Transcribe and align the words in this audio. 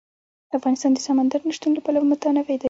افغانستان 0.57 0.91
د 0.93 0.99
سمندر 1.07 1.39
نه 1.47 1.53
شتون 1.57 1.71
له 1.75 1.81
پلوه 1.85 2.07
متنوع 2.11 2.43
دی. 2.49 2.57